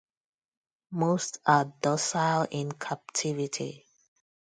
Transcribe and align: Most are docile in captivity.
Most 0.89 1.37
are 1.45 1.65
docile 1.79 2.47
in 2.49 2.71
captivity. 2.71 3.85